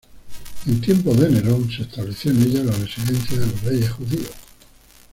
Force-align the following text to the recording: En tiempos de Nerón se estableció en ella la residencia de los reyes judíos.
En 0.65 0.81
tiempos 0.81 1.15
de 1.19 1.29
Nerón 1.29 1.69
se 1.69 1.83
estableció 1.83 2.31
en 2.31 2.41
ella 2.41 2.63
la 2.63 2.71
residencia 2.71 3.37
de 3.39 3.45
los 3.45 3.61
reyes 3.61 3.91
judíos. 3.91 4.31